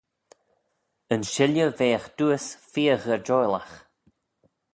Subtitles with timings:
[1.13, 3.75] Yn shilley veagh dooys feer gherjoilagh.